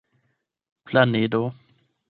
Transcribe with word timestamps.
planedo 0.89 1.43